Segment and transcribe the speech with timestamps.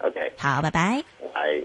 [0.00, 1.02] OK，好，拜拜。
[1.34, 1.64] 拜。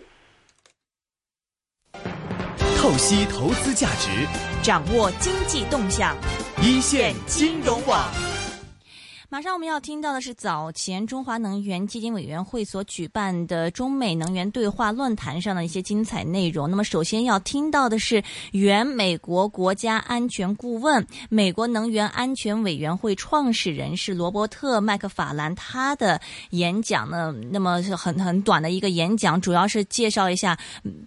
[2.78, 4.10] 透析投资价值，
[4.62, 6.16] 掌握经济动向，
[6.62, 8.33] 一线金融网。
[9.34, 16.70] 马上我们要听到的是早前中华能源基金委员会所举办的中美能源对话论坛上的一些精彩内容。
[16.70, 26.22] 那么，首先要听到的是原美国国家安全顾问、美国能源安全委员会创始人是罗伯特麦克法兰他的
[26.52, 27.34] 演讲呢。
[27.50, 30.56] 那么是很很短的一个演讲，主要是介绍一下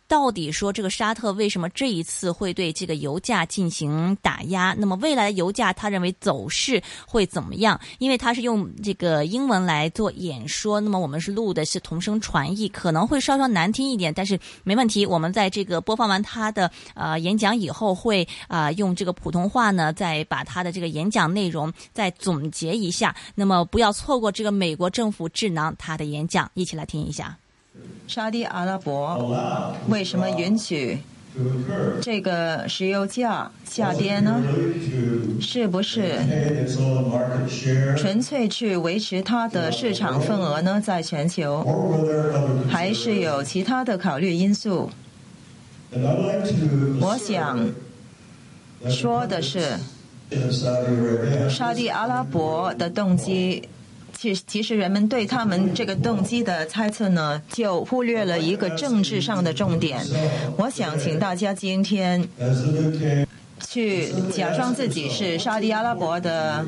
[0.09, 4.75] 到底说这个沙特为什么这一次会对这个油价进行打压。
[4.77, 7.81] 那么未来的油价，他认为走势会怎么样？
[8.01, 15.05] 因为他是用这个英文来做演说，那么我们是录的是同声传译，可能会稍稍难听一点，但是没问题。
[15.05, 23.15] 我们在这个播放完他的呃演讲以后，会啊用这个普通话呢，再把他的这个演讲内容再总结一下。
[23.35, 27.37] 那么不要错过这个美国政府智囊他的演讲，一起来听一下。
[28.09, 30.99] 沙地阿拉伯为什么允许？
[32.01, 34.43] 这个石油价下跌呢，
[35.41, 36.15] 是不是
[37.97, 40.81] 纯粹去维持它的市场份额呢？
[40.81, 41.65] 在全球，
[42.69, 44.91] 还是有其他的考虑因素？
[47.01, 47.69] 我想
[48.89, 49.77] 说的是，
[51.51, 53.69] 沙地阿拉伯的动机。
[54.19, 60.01] 其其实，人们对他们这个动机的猜测呢，就忽略了一个政治上的重点。
[60.57, 62.27] 我想请大家今天
[63.61, 66.65] 去假装自己是沙特阿拉伯的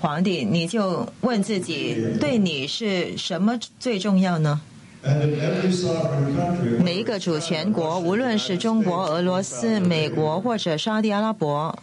[0.00, 4.60] 皇帝，你就问自己：对你是什么最重要呢？
[6.82, 11.78] 每一个主权国，无论是中国、俄罗斯、美国或者沙特阿拉伯，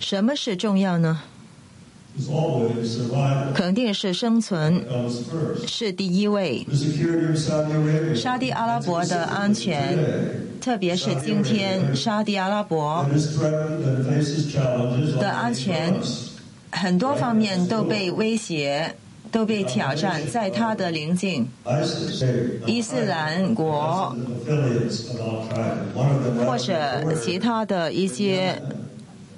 [0.00, 1.22] 什么是重要呢？
[3.54, 4.84] 肯定是生存
[5.66, 6.66] 是第一位。
[8.14, 9.96] 沙地阿拉伯的安全，
[10.60, 13.06] 特别是今天沙地阿拉伯
[15.20, 15.94] 的安全，
[16.72, 18.96] 很多方面都被威胁、
[19.30, 20.20] 都被挑战。
[20.26, 21.46] 在它的邻近
[22.66, 24.16] 伊斯兰国
[26.44, 28.60] 或者其他的一些。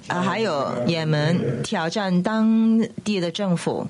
[0.07, 3.87] 啊，还有也门挑战当地的政府，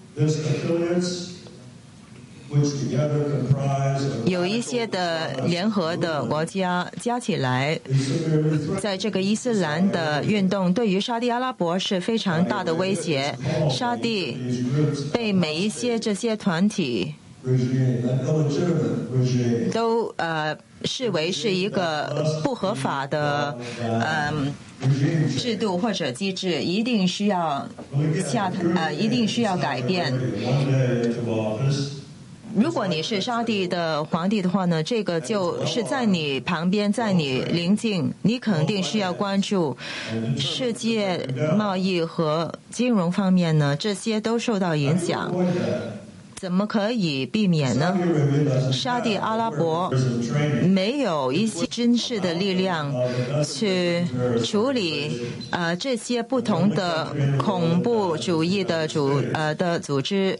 [4.25, 7.79] 有一些的联合的国家加起来，
[8.79, 13.33] 在这个伊斯兰的运动对于沙地阿拉伯是非常大的威胁。
[13.69, 14.37] 沙地
[15.13, 17.15] 被每一些这些团体
[19.73, 24.53] 都呃视为是一个不合法的嗯。
[25.37, 27.63] 制度或者机制一定需要
[28.25, 30.11] 下呃，一定需要改变。
[32.55, 39.77] 如果你是沙地的皇帝的话呢，这个就是在你旁边，在你临近，你肯定需要关注
[40.35, 45.31] 世界贸易和金融方面呢，这些都受到影响。
[46.41, 47.95] 怎么可以避免呢？
[48.73, 49.93] 沙地阿拉伯
[50.63, 52.91] 没有一些军事的力量
[53.45, 54.03] 去
[54.43, 60.35] 处理呃这些不同的恐怖主义的组呃的组织。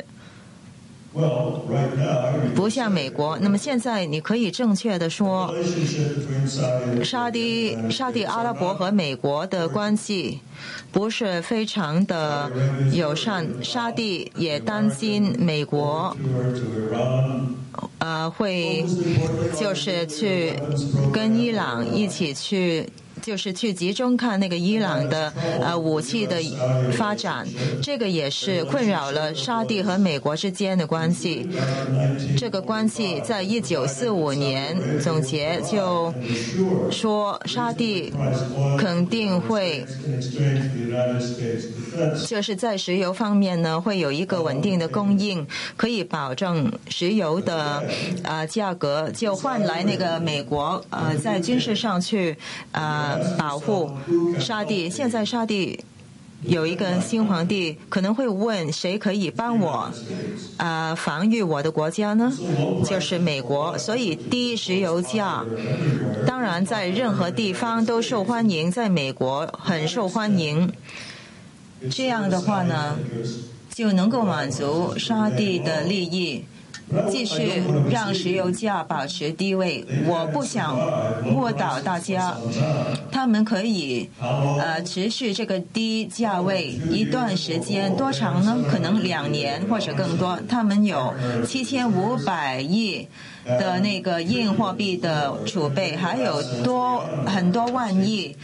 [2.55, 5.53] 不像美国，那么现在你可以正确的说，
[7.03, 10.39] 沙地沙地阿拉伯和美国的关系
[10.91, 12.49] 不是非常的
[12.93, 16.15] 友善，沙地也担心美国，
[17.99, 18.85] 呃，会
[19.59, 20.53] 就是去
[21.11, 22.87] 跟伊朗一起去。
[23.21, 26.37] 就是去集中看那个伊朗的呃武器的
[26.93, 27.47] 发展，
[27.81, 31.47] 这个也是困扰了沙地和美国之间的关系。
[32.37, 36.13] 这个关系在一九四五年总结就
[36.91, 38.11] 说，沙地
[38.77, 39.85] 肯定会
[42.27, 45.45] 就是在石油方面呢会有一个稳定的供应，
[45.77, 47.83] 可以保证石油的
[48.23, 52.35] 啊价格，就换来那个美国呃在军事上去
[52.71, 53.91] 呃保护
[54.39, 55.83] 沙地，现在沙地
[56.43, 59.91] 有一个新皇帝，可能会问谁可以帮我
[60.57, 62.33] 啊防御我的国家呢？
[62.85, 65.45] 就是美国，所以低石油价
[66.25, 70.71] 当然在任何地方都受欢迎，在美国很受欢迎。
[71.91, 72.97] 这样的话呢，
[73.73, 76.45] 就能够满足沙地的利益。
[77.09, 79.85] 继续让石油价保持低位。
[80.05, 80.77] 我不想
[81.33, 82.35] 误导大家，
[83.11, 88.57] 他们可以呃持续这个低价位一段时间，多长呢？
[88.69, 90.39] 可能两年或者更多。
[90.47, 91.13] 他们有
[91.45, 93.07] 七千五百亿。
[93.45, 98.35] 的那个硬货币的储备，还有多很多万亿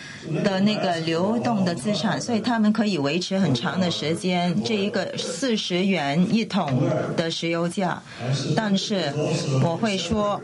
[0.44, 6.82] 的那个流动的资产，所以他们可以维持很长的时间这一个四十元一桶
[7.16, 8.02] 的石油价。
[8.56, 9.14] 但是
[9.64, 10.42] 我会说，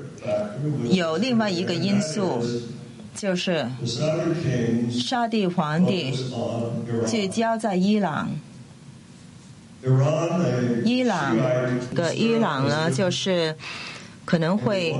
[0.89, 2.43] 有另外一个因素，
[3.15, 3.67] 就是
[4.91, 6.13] 沙地皇帝
[7.07, 8.29] 聚焦在伊朗。
[10.85, 11.35] 伊朗
[11.95, 13.55] 的伊朗呢，就是。
[14.25, 14.95] 可能会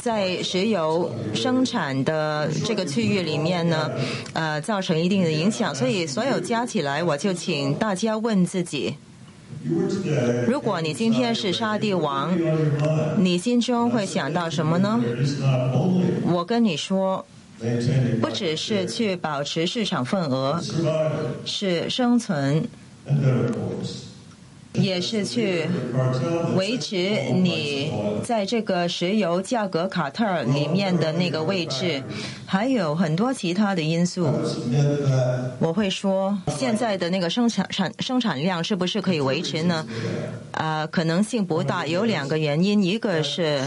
[0.00, 3.90] 在石油生产的这个区域里面呢，
[4.34, 5.74] 呃，造成一定的影响。
[5.74, 8.94] 所以，所有加起来，我就请大家问自己：
[10.46, 12.36] 如果你今天是沙地王，
[13.18, 15.00] 你心中会想到什么呢？
[16.26, 17.24] 我跟你说，
[18.20, 20.60] 不只是去保持市场份额，
[21.46, 22.68] 是生存。
[24.74, 25.66] 也是去
[26.56, 26.96] 维持
[27.32, 27.92] 你
[28.22, 32.02] 在这个石油价格卡特里面的那个位置，
[32.54, 34.30] 还有很多其他的因素。
[35.58, 39.84] 我会说，现在的那个生产产生产量是不是可以维持呢？
[40.52, 43.60] 啊，可能性不大，有两个原因，一个是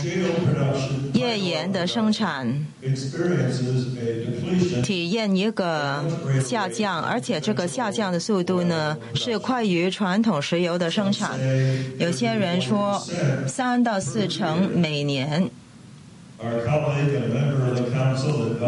[1.13, 2.65] 页岩的生产
[4.81, 6.01] 体验一个
[6.41, 10.89] 下降，而且这个下降的速度呢是快于传统石油的。
[10.89, 11.37] 生产，
[11.99, 12.97] 有些人说
[13.49, 15.49] 三到四成每年。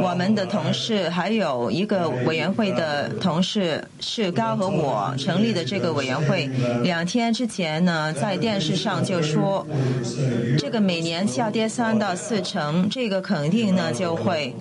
[0.01, 6.49] 我们的同事还有一个委员会的同事是高和我成立的这个委员会，
[6.81, 9.67] 两天之前呢，在电视上就说，
[10.57, 14.55] 这个每年下跌三到四成，这个肯定呢就会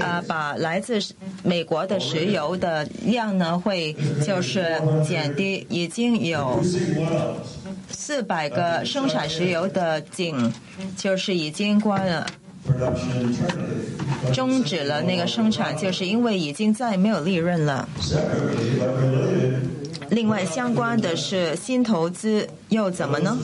[0.00, 0.98] 啊把来自
[1.44, 3.94] 美国的石油的量呢会
[4.26, 6.60] 就是减低，已经有
[8.06, 10.52] 四百个生产石油的井
[10.96, 11.80] 就是已经。
[11.80, 12.26] 关了，
[14.32, 17.88] 终止了那个生产，就是因为已经再没有利润了。
[20.10, 23.38] 另外，相关的是新投资又怎么呢？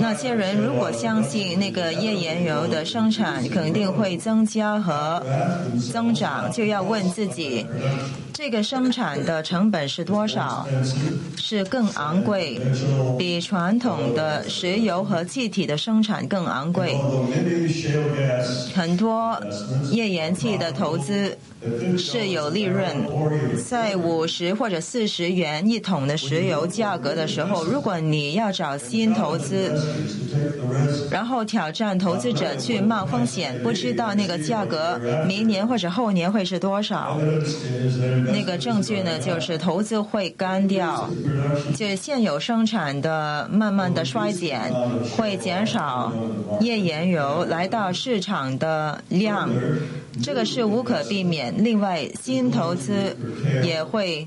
[0.00, 5.22] 那些人如果相信那个页岩油的生产肯定会增加和
[5.92, 7.64] 增长，就要问自己。
[8.32, 10.66] 这个生产的成本是多少？
[11.36, 12.58] 是更昂贵，
[13.18, 16.96] 比传统的石油和气体的生产更昂贵。
[18.74, 19.38] 很多
[19.90, 21.36] 页岩气的投资
[21.98, 22.86] 是有利润，
[23.68, 29.72] 在五十或者四十元一桶的石油价格的时候，如果你要找新投资，
[31.10, 37.18] 然后挑战投资者去冒风险，不知道那个价格明年或者后年会是多少。
[38.32, 41.08] 那个证据呢，就是投资会干掉，
[41.76, 44.72] 就现有生产的慢慢的衰减，
[45.16, 46.12] 会减少
[46.60, 49.50] 页岩油来到市场的量，
[50.22, 51.54] 这个是无可避免。
[51.62, 53.16] 另外，新投资
[53.62, 54.26] 也会，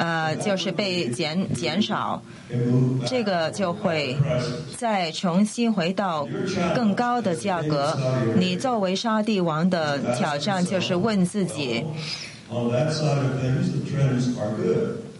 [0.00, 2.22] 呃，就是被减减少，
[3.06, 4.16] 这个就会
[4.74, 6.26] 再重新回到
[6.74, 7.94] 更高的价格。
[8.38, 11.84] 你作为沙地王的挑战就是问自己。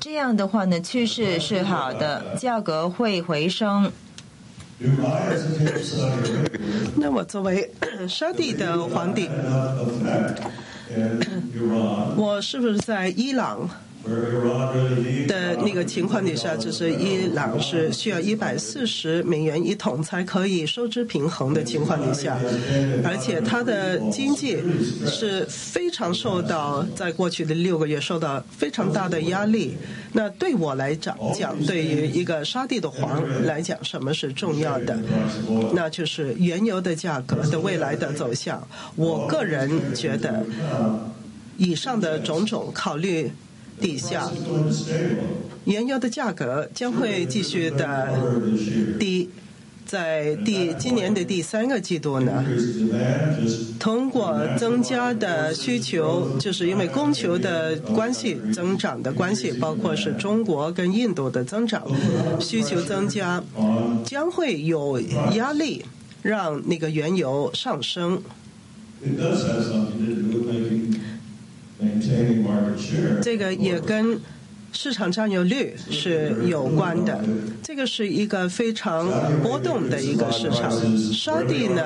[0.01, 3.93] 这样的话呢，趋势是好的，价格会回升。
[6.97, 7.71] 那我作为
[8.09, 9.29] 沙地的皇帝，
[12.17, 13.69] 我是不是在伊朗？
[15.29, 22.39] 的那个情况底下，就是伊朗是需要一百四十美元一桶才可以收支平衡的情况底下，
[23.05, 24.57] 而且它的经济
[25.07, 29.77] 是非常受到在过去的六个月受到非常大的压力。
[30.13, 34.99] 那对我来讲，讲对于一个沙地的皇来讲，什么是重要的？
[35.75, 38.67] 那就是原油的价格的未来的走向。
[38.97, 40.45] 我个人觉得，
[41.59, 43.31] 以上的种种考虑。
[43.81, 44.31] 地下，
[45.65, 48.09] 原油的价格将会继续的
[48.99, 49.29] 低，
[49.87, 52.45] 在第今年的第三个季度呢，
[53.79, 61.83] 通过增加的需求，就是因为供求的关系增长的关系，包括是中国跟印度的增长，
[62.39, 63.43] 需求增加，
[64.05, 65.01] 将会有
[65.35, 65.85] 压力
[66.23, 68.23] 让那个原油上升。
[73.23, 74.19] 这个也跟
[74.73, 77.21] 市场占有率是有关的。
[77.63, 79.09] 这个是一个非常
[79.43, 80.71] 波动的一个市场。
[81.13, 81.83] 沙地呢，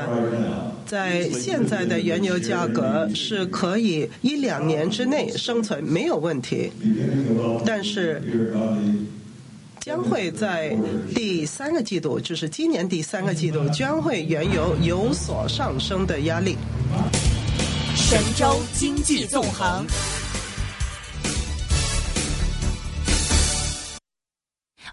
[0.85, 6.71] 在现在的原油价格是可以一两年之内生存没有问题，
[7.65, 8.23] 但是
[9.81, 10.77] 将会在
[11.15, 16.57] 第三个季度，就是今年第三个季度，将会原油有所上升的压力。
[18.15, 19.85] 神州经济纵横。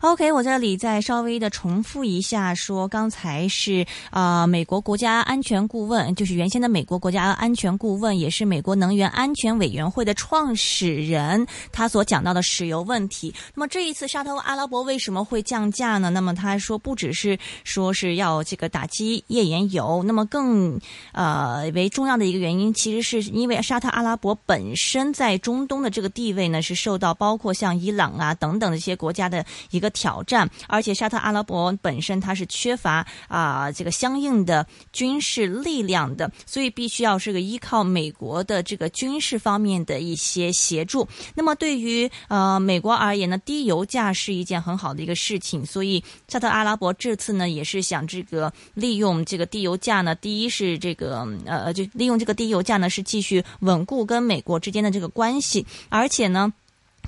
[0.02, 13.32] OK，我这里再稍微的重复一下，说刚才是啊，美国国家安全顾问，就是原先的美国国家安全顾问，也是美国能源安全委员会的创始人，他所讲到的石油问题。
[13.54, 16.10] 那么这一次沙特阿拉伯为什么会降价呢？
[16.10, 20.82] 那么他说不只是说是要这个打击页岩油，那么更
[21.12, 29.91] 呃为重要的一个原因，其实是因为沙特阿拉伯本身在中东的这个地位呢，是受到包括像伊朗啊等等的一些国家的一个。
[29.92, 41.08] 挑战，而且沙特阿拉伯本身它是缺乏啊这个相应的军事力量的，所以必须要是个依靠美国的这个军事方面的一些协助。
[41.36, 56.52] 那么对于呃美国而言呢，低油价是一件很好的一个事情，所以沙特阿拉伯这次呢也是想这个利用这个低油价呢，第一是这个呃就利用这个低油价呢是继续稳固跟美国之间的这个关系，而且呢。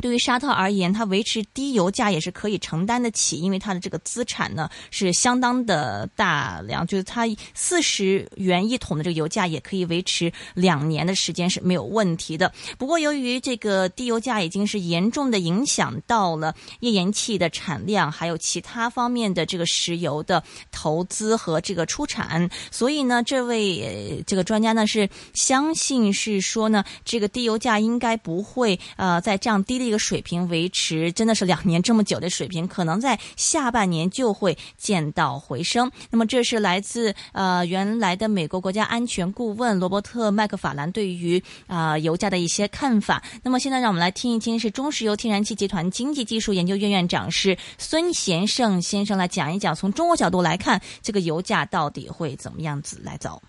[0.01, 12.51] 对于沙特而言，它维持低油价也是可以承担得起，因为它的这个资产呢是相当的大量，就是它四十元一桶的这个油价也可以维持两年的时间是没有问题的。
[12.77, 29.82] 不过，由于这个低油价已经是严重的影响到了页岩气的产量，还有其他方面的这个石油的投资和这个出产，所以呢，这位这个专家呢是相信是说呢，这个低油价应该不会呃在这样低。
[29.83, 35.91] 一个水平维持真的是两年这么久的水平，可能在下半年就会见到回升。
[36.09, 43.23] 那么这是来自呃原来的美国国家安全顾问罗伯特麦克法兰对于啊油价的一些看法。
[43.43, 53.41] 那么现在让我们来听一听，是中石油天然气集团经济技术研究院院长是孙贤胜先生来讲一讲，从中国角度来看，这个油价到底会怎么样子来走。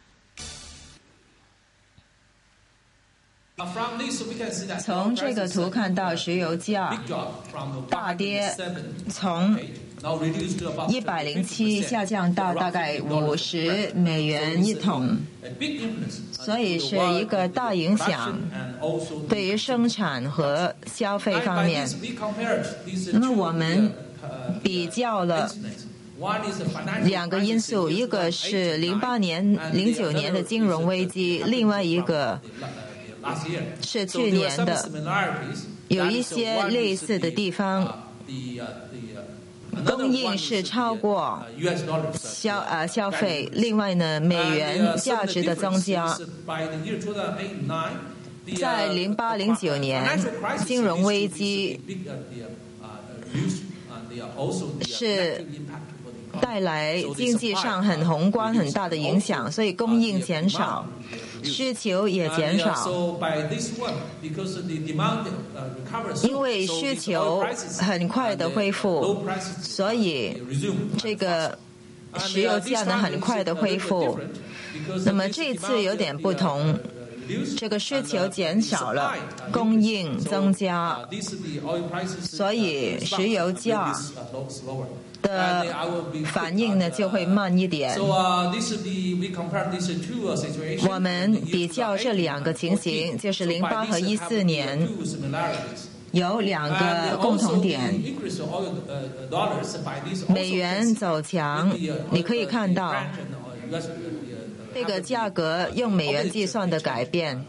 [4.81, 7.01] 从这个图看到，石油价
[7.89, 8.53] 大跌，
[9.09, 9.57] 从
[10.89, 15.17] 一百零七下降到大概五十美元一桶，
[16.33, 18.37] 所以是一个大影响，
[19.29, 21.89] 对于生产和消费方面。
[23.13, 23.93] 那么我们
[24.65, 25.49] 比较了
[27.05, 32.41] 两个因素，一个是零八年、零九年的金融危机，另外一个。
[33.83, 34.89] 是去年的，
[35.89, 38.07] 有一些类似的地方，
[39.85, 41.45] 供应是超过
[42.15, 43.49] 消呃消费。
[43.53, 46.17] 另外呢，美元价值的增加，
[48.59, 50.19] 在零八零九年
[50.67, 51.81] 金融危机
[54.83, 55.45] 是
[56.41, 60.87] 带来经济上很宏观很大的影响，所以供应减少。
[61.45, 62.89] 需求也减少，
[66.23, 67.45] 因为需求
[67.79, 69.25] 很快的恢复，
[69.63, 70.43] 所以
[70.99, 71.57] 这个
[72.19, 74.19] 石油价呢很快的恢复。
[75.05, 76.77] 那么这次有点不同，
[77.57, 79.15] 这个需求减少了，
[79.53, 80.99] 供应增加，
[82.23, 83.95] 所以石油价。
[85.25, 85.67] 的
[86.27, 87.99] 反应呢就会慢一点。
[90.89, 94.87] 我们比较这两个情形，就是零八和一四年
[96.13, 97.81] 有两个共同点。
[100.29, 101.77] 美元走强，
[102.11, 102.95] 你可以看到
[104.73, 107.45] 这个价格用美元计算的改变。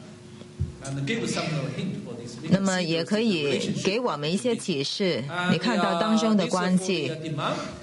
[2.50, 5.24] 那么也可以给我们一些启示。
[5.52, 7.12] 你看到当中的关系，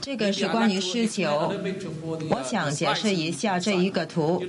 [0.01, 1.53] 这个是关于需求。
[2.31, 4.43] 我想解释一下这一个图。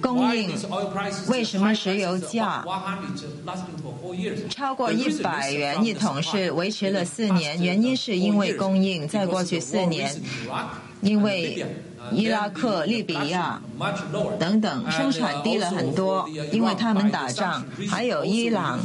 [0.00, 0.52] 供应
[1.28, 2.64] 为什么石油价
[4.50, 7.62] 超过一百元一桶是维持了四年？
[7.62, 10.14] 原因是因为供应在过去四年，
[11.00, 11.64] 因为。
[12.12, 13.60] 伊拉克、利比亚
[14.38, 17.64] 等等生产低了很多，因为他们打仗。
[17.90, 18.78] 还有伊朗，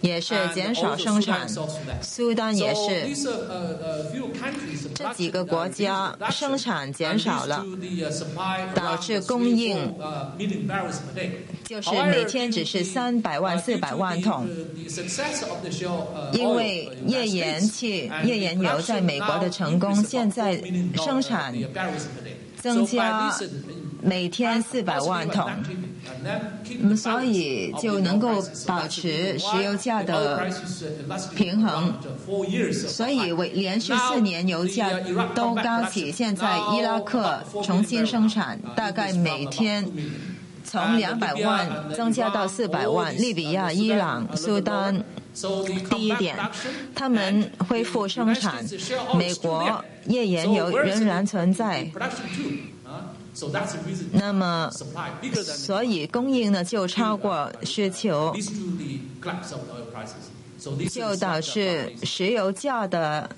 [0.00, 1.48] 也是减少生产，
[2.02, 3.06] 苏丹也是。
[4.94, 7.64] 这几个国家生产减少了，
[8.74, 9.94] 导致供应
[11.64, 14.46] 就是每天只是三百万、四百万桶。
[16.32, 20.62] 因为页岩气、页岩油在美国的成功，现在
[20.96, 21.54] 生产
[22.56, 23.32] 增加。
[24.02, 25.46] 每天四百万桶，
[26.96, 30.48] 所以就能够保持石油价的
[31.34, 31.94] 平衡。
[32.72, 34.90] 所以为连续四年油价
[35.34, 39.84] 都高起，现在伊拉克重新生产，大概每天
[40.64, 43.16] 从两百万增加到四百万。
[43.16, 45.02] 利比亚、伊朗、苏丹，
[45.90, 46.38] 第一点，
[46.94, 48.64] 他们恢复生产。
[49.16, 51.90] 美国页岩油仍然存在。
[54.12, 54.70] 那么，
[55.44, 58.34] 所以供应呢就超过需求，
[60.90, 63.30] 就导致石油价的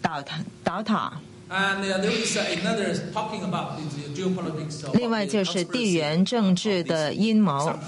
[0.00, 1.12] 倒塌倒塌。
[4.94, 7.78] 另外就是地缘政治的阴谋，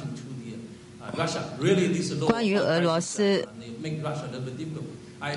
[2.27, 3.49] 关于俄罗斯。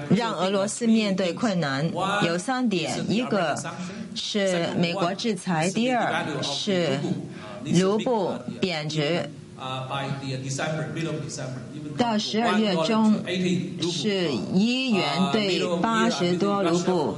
[0.09, 1.89] 让俄罗斯面对困难
[2.23, 3.55] 有三点：一个
[4.15, 6.99] 是美国制裁，第二是
[7.79, 9.29] 卢布贬值。
[11.97, 13.21] 到十二月中
[13.81, 17.17] 是一元兑八十多卢布。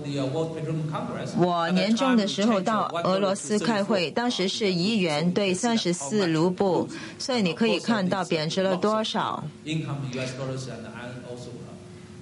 [1.37, 6.89] 我年终的时候到俄罗斯开会，当时是一元兑三十四卢布，
[7.19, 9.43] 所以你可以看到贬值了多少。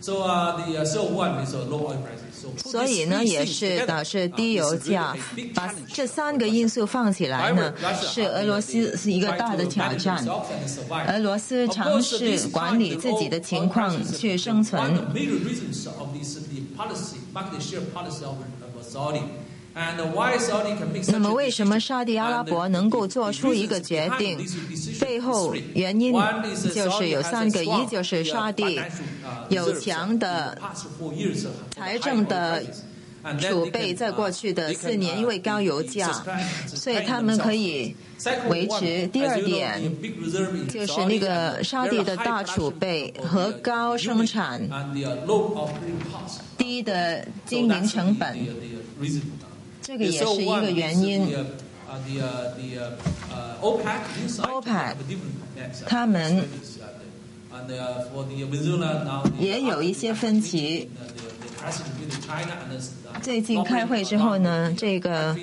[0.02, 0.16] 所
[2.86, 5.14] 以呢，也是导致低油价。
[5.54, 10.26] 把这三个因素放起来呢，是俄罗斯是一个大的挑战。
[11.08, 14.82] 俄罗斯尝试管理自己的情况去生存。
[21.08, 24.38] 那么，为什么沙地阿拉伯能够做出一个决定？
[25.00, 26.14] 背后原因
[26.74, 28.82] 就是有三个：一就是沙地
[29.50, 30.58] 有强的
[31.74, 32.62] 财政的
[33.40, 36.12] 储备，在过去的四年因为高油价，
[36.68, 37.96] 所以他们可以
[38.50, 39.08] 维持。
[39.08, 39.82] 第二点
[40.68, 44.62] 就是那个沙地的大储备和高生产、
[46.58, 48.38] 低的经营成本。
[49.90, 51.28] 这个也是一个原因。
[53.60, 54.94] OPEC，
[55.88, 56.44] 他们
[59.40, 60.88] 也有一些分歧。
[63.24, 65.36] 最近开会之后呢，这个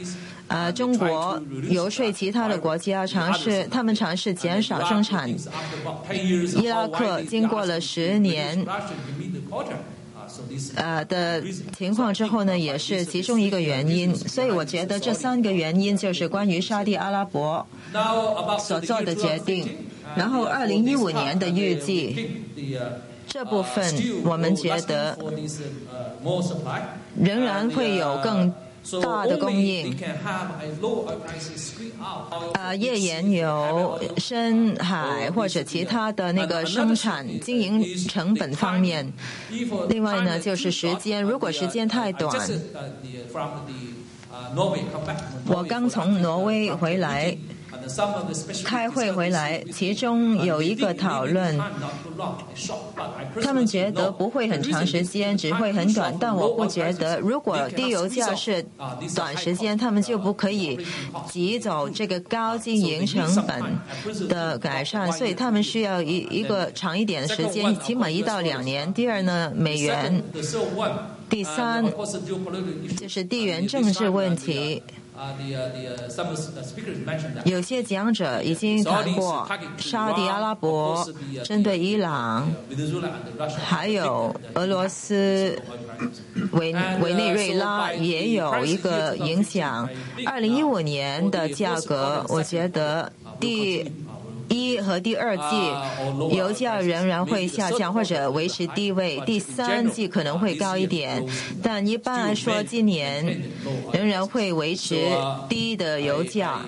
[0.46, 5.28] 呃，中国游说其他的国家尝试，他们尝试减少生产。
[6.62, 8.64] 伊拉克经过了十年。
[10.74, 11.42] 呃的
[11.76, 14.14] 情况之后呢，也是其中一个原因。
[14.14, 17.66] 所以我觉得这三个原因就是关于沙地阿拉伯
[18.58, 19.68] 所做的决定。
[20.16, 22.30] 然后二零一五年的预计，
[23.26, 23.84] 这部分
[24.24, 25.18] 我们觉得
[27.20, 28.52] 仍然会有更。
[29.02, 29.96] 大的供应，
[32.54, 39.12] 呃，页岩油、深海或者其他的那个生产经营成本方面。
[39.88, 42.32] 另外呢，就是时间，如果时间太短，
[45.46, 47.36] 我刚从挪威回来。
[48.64, 51.58] 开会回来，其中有一个讨论，
[53.42, 56.14] 他们觉得不会很长时间，只会很短。
[56.18, 58.64] 但我不觉得，如果低油价是
[59.14, 60.78] 短时间，他们就不可以
[61.28, 68.92] 挤走这个高经营成本的改善，所以他们需要一一个长一点的时间，起码一到两年。
[68.92, 70.20] 第二呢，美元；
[71.28, 71.84] 第三
[72.96, 74.82] 就是地缘政治问题。
[77.44, 79.48] 有些讲者已经谈过，
[79.78, 81.08] 沙特阿拉伯
[81.44, 82.48] 针对伊朗，
[83.64, 85.58] 还有俄罗斯、
[86.52, 89.88] 委委内瑞拉也有一个影响。
[90.26, 93.90] 二零一五年的价格，我觉得第。
[94.48, 101.24] 一和第二季油价仍然会下降或者维持低位，第三季可能会高一点，
[101.62, 103.42] 但一般来说今年
[103.92, 105.08] 仍然会维持
[105.48, 106.60] 低的油价。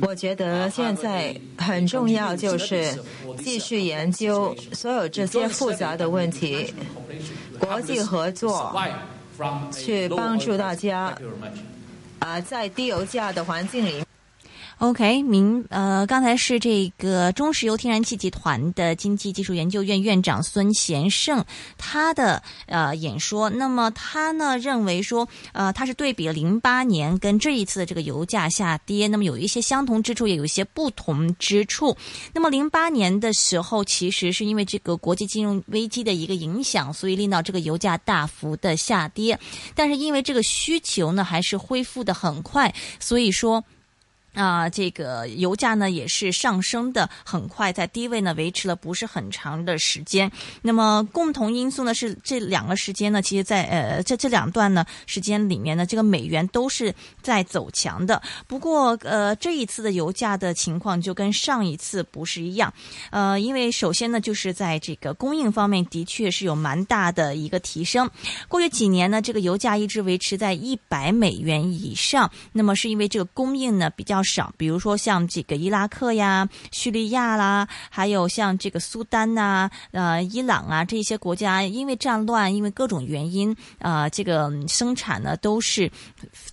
[0.00, 2.98] 我觉得现在很重要就是
[3.38, 6.74] 继续研究所有这些复杂的问题，
[7.60, 8.74] 国际合作
[9.70, 11.16] 去帮助大家。
[12.22, 14.04] 啊，在低油价的环境里。
[14.78, 21.44] OK，明呃，刚才是这个中石油天然气集团的经济技术研究院院长孙贤胜
[21.78, 23.48] 他的呃演说。
[23.48, 31.96] 那么他呢认为说，呃，他是对比了零八年跟这一次的这个油价下跌，那么有一些相同之处，也有一些不同之处。
[32.32, 39.38] 那么零八年的时候，其实是因为这个国际金融危机的一个影响，所以令到这个油价大幅的下跌。
[39.76, 43.62] 但是因为这个需求呢，还是恢复的很快，所以说。
[44.34, 50.30] 啊，这个油价呢也是上升的很快，在低位呢维持了不是很长的时间。
[50.62, 58.22] 那么共同因素呢是这两个时间呢，其实在呃这这两段呢时间里面呢，这个美元都是在走强的。
[58.46, 62.72] 不过呃这一次的油价的情况就跟上一次不是一样，
[63.10, 68.10] 呃因为首先呢就是在这个供应方面的确是有蛮大的一个提升。
[68.48, 74.21] 过去几年呢，这个油价一直维持在一百美元以上，那么是因为这个供应呢比较。
[74.22, 85.90] 少，比如说像这个伊拉克呀、叙利亚啦，还有像这个苏丹呐、呃伊朗啊这些国家，因为战乱，因为各种原因，啊，这个生产呢都是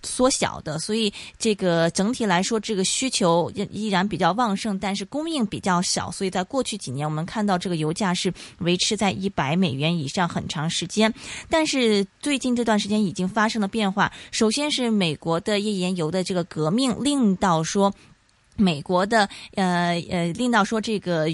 [0.02, 11.12] 缩小的，所以这个整体来说，这个需求依然比较旺盛，但是供应比较少，所以在过去几年，我们看到这个油价是维持在一百美元以上很长时间，
[11.48, 17.59] 但是最近这段时间已经发生了变化，首先是美国的页岩油的这个革命令到。
[17.60, 17.92] 我说
[18.60, 21.26] 美国的呃呃令到说这个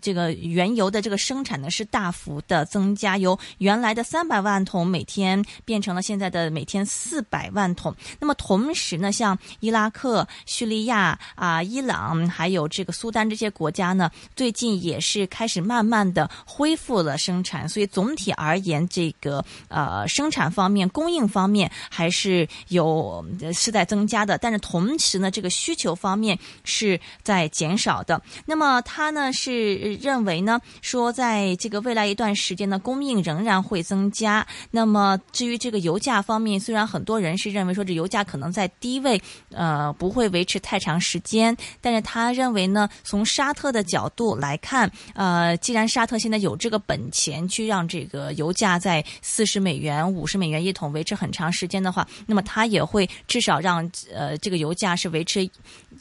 [0.00, 7.94] 这个原油的这个生产呢是大幅的增加，由原来的三百万桶每天变成了现在的每天四百万桶。
[8.18, 17.68] 那么同时呢，像伊拉克、叙利亚啊、伊朗还有这个苏丹这些国家呢，最近也是开始慢慢的恢复了生产。
[17.68, 24.38] 所以总体而言，这个呃生产方面、供应方面还是有是在增加的。
[24.38, 26.38] 但是同时呢，这个需求方面。
[26.64, 28.20] 是在减少的。
[28.46, 34.46] 那么他呢是认为呢，说在这个未来一段时间呢，供应仍然会增加。
[34.70, 39.20] 那么至于这个油价方面，虽然很多人是认为说这油价可能在低位，
[39.50, 55.48] 呃，不会维持太长时间，但是他认为呢，从沙特的角度来看，呃，既然沙特现在有这个本钱去让这个油价在四十美元、五十美元一桶维持很长时间的话，那么他也会至少让呃这个油价是维持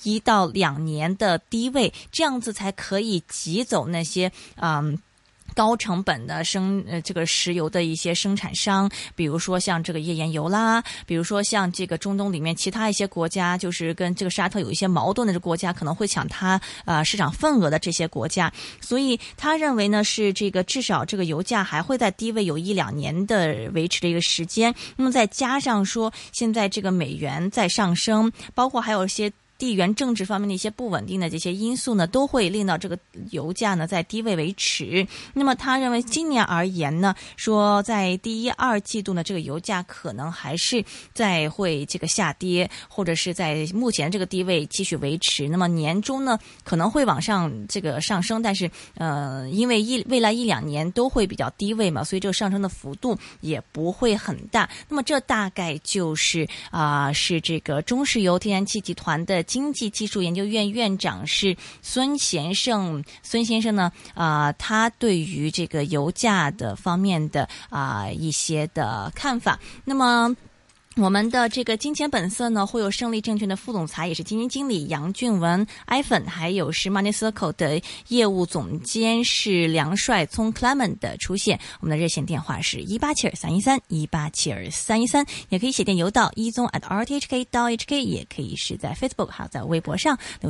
[0.03, 0.51] 一到。
[0.51, 4.99] 两年的低位，这样子才可以挤走那些嗯
[5.55, 29.31] 高成本的生呃这个石油的一些生产商，比如说像这个页岩油啦，比如说像这个中东里面其他一些国家，就是跟这个沙特有一些矛盾的这国家，可能会抢它呃市场份额的这些国家，所以他认为呢是这个至少这个油价还会在低位有一两年的维持的一个时间，那么再加上说现在这个美元在上升，包括还有一些。
[29.61, 32.97] 地缘政治方面的一些不稳定的这些因素呢，都会令到这个
[33.29, 35.05] 油价呢在低位维持。
[35.35, 45.47] 那么他认为今年而言呢，说在第一二季度呢，这个油价可能还是在会这个下跌，或者是在目前这个低位继续维持。
[45.47, 54.67] 那么年终呢可能会往上这个上升，但是呃，因为一未来一两年都会比较低位嘛，所以这个上升的幅度也不会很大。
[54.89, 59.45] 那么这大概就是啊，是这个中石油天然气集团的。
[59.51, 70.33] 经济技术研究院院长是孙贤胜，孙先生呢，啊，他对于这个油价的方面的啊一些的看法，那么。
[70.97, 81.57] 我们的这个金钱本色呢，会有胜利证券的副总裁，也是基金经理杨俊文 iPhone，还有是 Money Circle 的业务总监是梁帅聪 Clement 的出现。
[81.79, 90.19] 我们的热线电话是一八七二三一三一八七二三一三，也可以写电邮到一宗 at rthk 到 hk，也可以是在 Facebook 还有在微博上。